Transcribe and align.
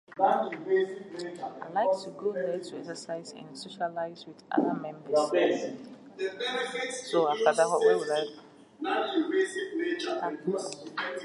I 0.19 1.69
like 1.73 1.91
to 2.05 2.09
go 2.17 2.31
there 2.33 2.57
to 2.57 2.79
exercise 2.79 3.33
and 3.37 3.55
socialize 3.55 4.25
with 4.25 4.43
other 4.51 4.73
members. 4.73 5.19